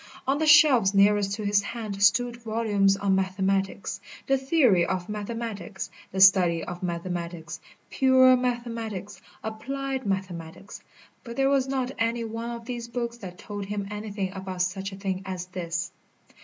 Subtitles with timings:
[0.25, 5.91] On the shelves nearest to his hand stood volumes on mathematics, the theory of mathematics,
[6.11, 7.59] the study of mathematics,
[7.91, 10.81] pure mathematics, applied mathematics.
[11.23, 14.91] But there was not any one of these books that told him anything about such
[14.91, 15.91] a thing as this.